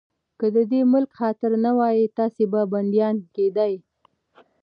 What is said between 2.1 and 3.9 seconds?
تاسې به بنديان کېدئ.